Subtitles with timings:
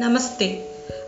[0.00, 0.46] नमस्ते।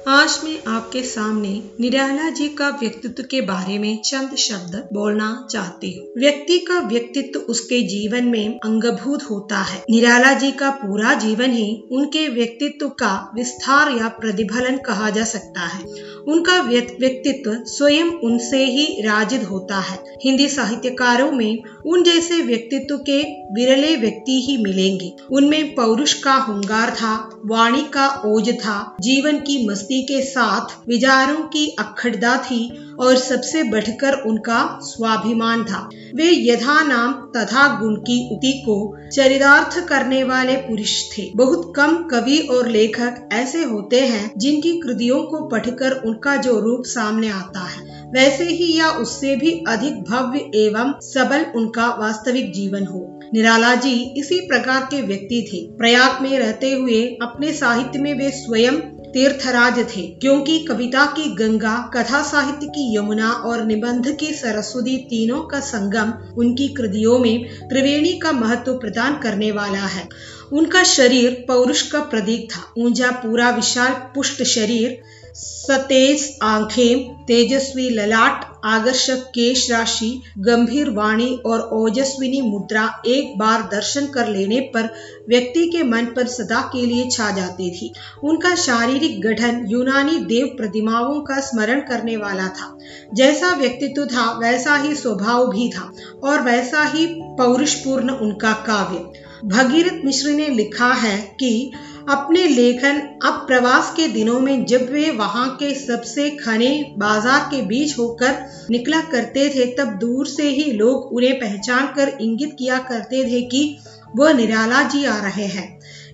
[0.08, 1.48] आज मैं आपके सामने
[1.80, 7.40] निराला जी का व्यक्तित्व के बारे में चंद शब्द बोलना चाहती हूँ। व्यक्ति का व्यक्तित्व
[7.40, 13.12] उसके जीवन में अंगभूत होता है। निराला जी का पूरा जीवन ही उनके व्यक्तित्व का
[13.34, 15.84] विस्तार या प्रतिफलन कहा जा सकता है।
[16.28, 23.22] उनका व्यक्तित्व स्वयं उनसे ही राजिद होता है। हिंदी साहित्यकारों में उन जैसे व्यक्तित्व के
[23.54, 27.14] विरले व्यक्ति ही मिलेंगे। उनमें पौरुष का हुंगार था,
[27.46, 32.60] वाणी का ओज था, जीवन की मस्ती के साथ विचारों की अखड़दा थी
[33.00, 38.76] और सबसे बढ़कर उनका स्वाभिमान था। वे यथा नाम तथा गुण की उक्ति को
[39.10, 45.22] चरितार्थ करने वाले पुरुष थे। बहुत कम कवि और लेखक ऐसे होते हैं जिनकी कृतियों
[45.22, 50.38] को पढ़कर उनका जो रूप सामने आता है, वैसे ही या उससे भी अधिक भव्य
[50.54, 56.38] एवं सबल उनका वास्तविक जीवन हो। निराला जी इसी प्रकार के व्यक्ति थे। प्रयाग में
[56.38, 58.76] रहते हुए अपने साहित्य में वे स्वयं
[59.14, 65.40] तीर्थराज थे, क्योंकि कविता की गंगा, कथा साहित्य की यमुना और निबंध की सरस्वती तीनों
[65.40, 70.08] का संगम उनकी कृतियों में त्रिवेणी का महत्व प्रदान करने वाला है।
[70.52, 75.00] उनका शरीर पौरुष का प्रतीक था। ऊँचा पूरा विशाल पुष्ट शरीर
[75.34, 84.06] सतेज आँखें, तेजस्वी ललाट, आकर्षक केश राशि, गंभीर वाणी और ओजस्विनी मुद्रा एक बार दर्शन
[84.06, 84.94] कर लेने पर
[85.28, 87.92] व्यक्ति के मन पर सदा के लिए छा जाती थी।
[88.24, 92.78] उनका शारीरिक गठन यूनानी देव प्रतिमाओं का स्मरण करने वाला था।
[93.14, 95.92] जैसा व्यक्तित्व था, वैसा ही स्वभाव भी था
[96.24, 101.72] और वैसा ही पौरुषपूर्ण उनका काव्य। भगीरथ मिश्र ने लिखा है कि
[102.10, 107.60] अपने लेखन अब प्रवास के दिनों में जब वे वहाँ के सबसे खने बाज़ार के
[107.62, 112.78] बीच होकर निकला करते थे, तब दूर से ही लोग उन्हें पहचान कर इंगित किया
[112.78, 113.78] करते थे कि
[114.16, 115.68] वह निराला जी आ रहे हैं।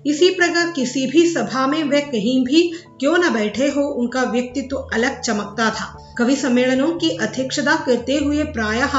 [0.05, 2.61] इसी प्रकार किसी भी सभा में वे कहीं भी
[2.99, 8.17] क्यों न बैठे हो, उनका व्यक्तित्व तो अलग चमकता था। कवि सम्मेलनों की अध्यक्षता करते
[8.17, 8.97] हुए प्रायः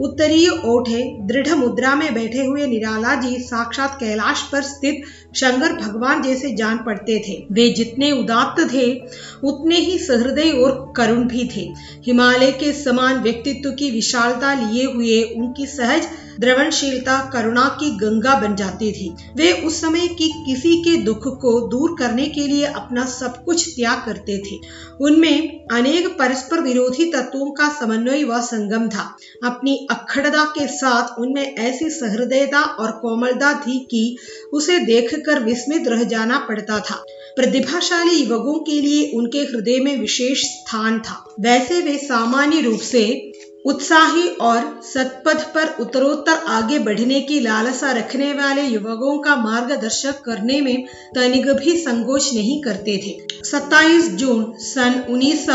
[0.00, 5.02] उत्तरीय ओठे दृढ़ मुद्रा में बैठे हुए निराला जी साक्षात कैलाश पर स्थित
[5.34, 9.00] शंकर भगवान जैसे जान पड़ते थे। वे जितने उदात्त थे,
[9.44, 11.68] उतने ही सहृदय और करुण भी थे।
[12.06, 16.08] हिमालय के समान व्यक्तित्व की विशालता लिए हुए उनकी सहज
[16.40, 21.68] द्रवणशीलता, करुणा की गंगा बन जाती थी। वे उस समय की किसी के दुख को
[21.68, 24.58] दूर करने के लिए अपना सब कुछ त्याग करते थे।
[25.00, 31.54] उनमें अनेक परस्पर विरोधी तत्वों का समन्वय व संगम था। अपनी अखड़ता के साथ उनमें
[31.54, 34.16] ऐसी सहृदयता और कोमलता थी कि
[34.52, 37.04] उसे देखकर विस्मित रह जाना पड़ता था।
[37.36, 43.31] प्रतिभाशाली युवकों के लिए उनके हृदय में विशेष स्थान था। वैसे वे सामान्य रूप से
[43.64, 50.60] उत्साही और सतपथ पर उत्तरोत्तर आगे बढ़ने की लालसा रखने वाले युवकों का मार्गदर्शक करने
[50.60, 55.46] में तनिक भी संकोच नहीं करते थे। 27 जून सन उन्नीस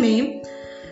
[0.00, 0.42] में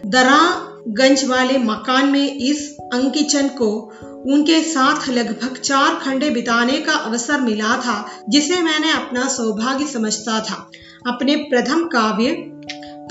[0.06, 3.92] दरागंज वाले मकान में इस अंकिचन को
[4.26, 10.40] उनके साथ लगभग चार खंडे बिताने का अवसर मिला था, जिसे मैंने अपना सौभाग्य समझता
[10.40, 10.70] था।
[11.06, 12.53] अपने प्रथम काव्य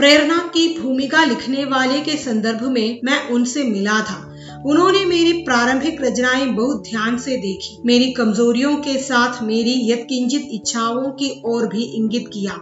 [0.03, 6.01] प्रेरणा की भूमिका लिखने वाले के संदर्भ में मैं उनसे मिला था। उन्होंने मेरी प्रारंभिक
[6.01, 11.83] रचनाएँ बहुत ध्यान से देखी। मेरी कमजोरियों के साथ मेरी यत्किंचित इच्छाओं की ओर भी
[11.83, 12.53] इंगित किया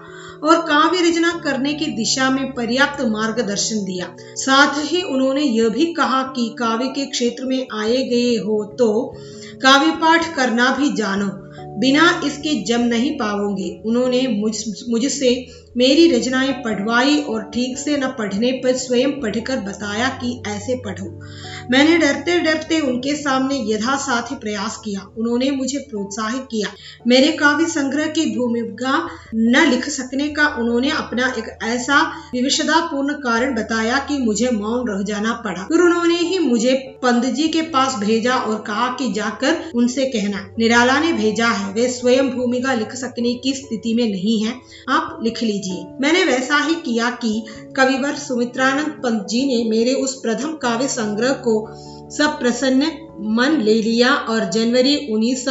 [0.43, 5.85] और काव्य रचना करने की दिशा में पर्याप्त मार्गदर्शन दिया। साथ ही उन्होंने यह भी
[5.85, 9.17] कहा कि काव्य के क्षेत्र में आए गए हो तो
[9.63, 14.55] काव्य पाठ करना भी जानो। बिना इसके जम नहीं पाओगे। उन्होंने मुझ,
[14.89, 15.47] मुझसे
[15.77, 21.19] मेरी रचनाएँ पढ़वाई और ठीक से न पढ़ने पर स्वयं पढ़कर बताया कि ऐसे पढ़ो।
[21.71, 26.73] मैंने डरते डरते उनके सामने यथासाथ प्रयास किया। उन्होंने मुझे प्रोत्साहित किया।
[27.07, 32.01] मेरे काव्य संग्रह की भूमिका न लिख सकने का उन्होंने अपना एक ऐसा
[32.33, 37.47] विविशतापूर्ण कारण बताया कि मुझे मौन रह जाना पड़ा। फिर उन्होंने ही मुझे पंत जी
[37.47, 42.29] के पास भेजा और कहा कि जाकर उनसे कहना। निराला ने भेजा है, वे स्वयं
[42.29, 44.53] भूमिका लिख सकने की स्थिति में नहीं है।
[44.89, 45.60] आप लिख लीजिए।
[46.01, 51.29] मैंने वैसा ही किया कि कविवर सुमित्रानंद पंत जी ने मेरे उस प्रथम काव्य संग्रह
[51.29, 51.67] को
[52.11, 52.81] सब प्रसन्न
[53.19, 55.45] मन ले लिया और जनवरी उन्नीस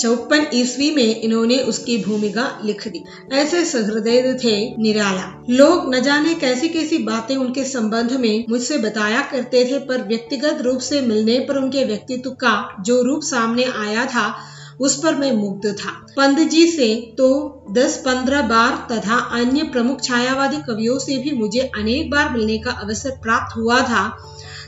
[0.00, 6.34] चौपन ईस्वी में इन्होंने उसकी भूमिका लिख दी। ऐसे सहृदय थे निराला। लोग न जाने
[6.34, 11.38] कैसी कैसी बातें उनके संबंध में मुझसे बताया करते थे, पर व्यक्तिगत रूप से मिलने
[11.38, 14.34] पर उनके व्यक्तित्व का जो रूप सामने आया था
[14.80, 17.28] उस पर मैं मुग्ध था। पंत जी से तो
[17.70, 23.10] 10-15 बार तथा अन्य प्रमुख छायावादी कवियों से भी मुझे अनेक बार मिलने का अवसर
[23.10, 24.18] प्राप्त हुआ था।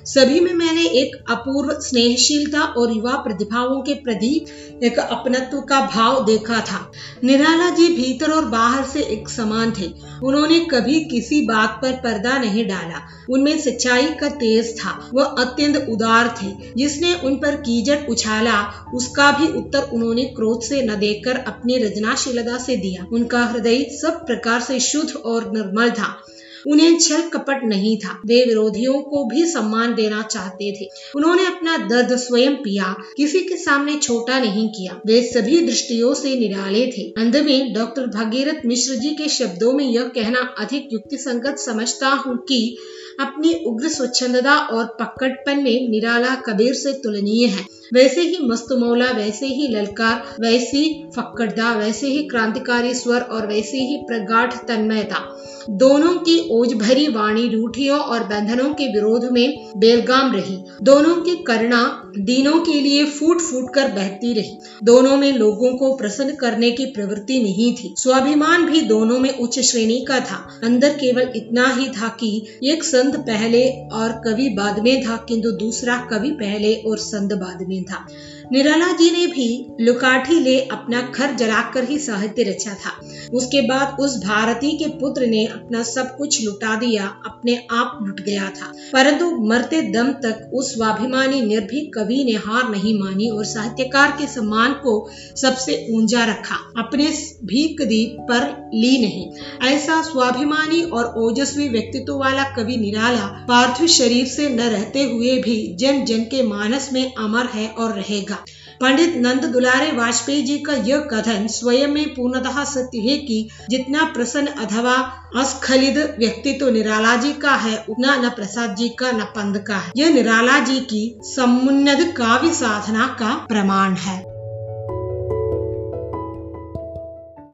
[0.07, 4.47] सभी में मैंने एक अपूर्व स्नेहशीलता और युवा प्रतिभाओं के प्रति
[4.85, 6.93] एक अपनत्व का भाव देखा था।
[7.25, 9.93] निराला जी भीतर और बाहर से एक समान थे।
[10.25, 15.87] उन्होंने कभी किसी बात पर पर्दा नहीं डाला। उनमें सच्चाई का तेज था। वह अत्यंत
[15.91, 21.37] उदार थे। जिसने उन पर कीचड़ उछाला, उसका भी उत्तर उन्होंने क्रोध से न देकर
[21.37, 26.25] अपनी रचनाशीलता से दिया। उनका हृदय सब प्रकार से शुद्ध और निर्मल था।
[26.67, 31.77] उन्हें छल कपट नहीं था। वे विरोधियों को भी सम्मान देना चाहते थे। उन्होंने अपना
[31.77, 37.03] दर्द स्वयं पिया, किसी के सामने छोटा नहीं किया। वे सभी दृष्टियों से निराले थे।
[37.19, 42.09] अंत में डॉक्टर भागीरथ मिश्र जी के शब्दों में यह कहना अधिक युक्ति संगत समझता
[42.09, 42.77] हूँ कि
[43.21, 49.47] अपनी उग्र स्वच्छंदता और पकड़पन में निराला कबीर से तुलनीय है। वैसे ही मस्तमौला वैसे
[49.47, 50.85] ही ललकार, वैसी
[51.17, 55.41] फक्कड़दा, वैसे ही क्रांतिकारी स्वर और वैसे ही प्रगाढ़ तन्मयता।
[55.71, 61.37] दोनों की ओज भरी वाणी रूठियों और बंधनों के विरोध में बेलगाम रही। दोनों की
[61.37, 61.83] करुणा
[62.19, 66.87] दिनों के लिए फूट फूट कर बहती रही। दोनों में लोगों को प्रसन्न करने की
[66.87, 71.89] प्रवृत्ति नहीं थी। स्वाभिमान भी दोनों में उच्च श्रेणी का था। अंदर केवल इतना ही
[71.89, 72.31] था कि
[72.65, 77.67] एक संत पहले और कवि बाद में था, किंतु दूसरा कवि पहले और संत बाद
[77.69, 78.07] में। था
[78.53, 82.93] निराला जी ने भी लुकाठी ले अपना घर जलाकर ही साहित्य रचा था।
[83.33, 88.21] उसके बाद उस भारती के पुत्र ने अपना सब कुछ लुटा दिया, अपने आप लुट
[88.21, 93.45] गया था। परंतु मरते दम तक उस स्वाभिमानी निर्भीक कवि ने हार नहीं मानी और
[93.45, 97.07] साहित्यकार के सम्मान को सबसे ऊँचा रखा। अपने
[97.45, 99.31] भीख दी पर ली नहीं।
[99.69, 105.77] ऐसा स्वाभिमानी और ओजस्वी व्यक्तित्व वाला कवि निराला पार्थिव शरीर से न रहते हुए भी
[105.77, 108.34] जन जन के मानस में अमर है और रहेगा।
[108.81, 114.05] पंडित नंद दुलारे वाजपेयी जी का यह कथन स्वयं में पूर्णतः सत्य है कि जितना
[114.05, 114.95] प्रसन्न अथवा
[115.37, 119.93] अस्खलित व्यक्तित्व निराला जी का है, उतना न प्रसाद जी का, न पंद का है।
[119.97, 124.34] यह निराला जी की समुन्नत काव्य साधना का प्रमाण है।